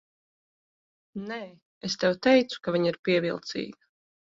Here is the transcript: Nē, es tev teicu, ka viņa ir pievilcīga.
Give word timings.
Nē, 1.25 1.37
es 1.89 1.99
tev 2.05 2.17
teicu, 2.29 2.63
ka 2.69 2.75
viņa 2.79 2.91
ir 2.95 2.99
pievilcīga. 3.11 3.81